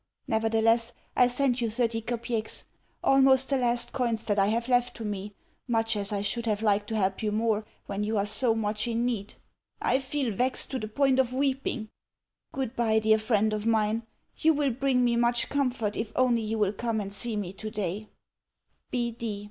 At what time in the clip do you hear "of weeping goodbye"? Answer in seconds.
11.19-12.97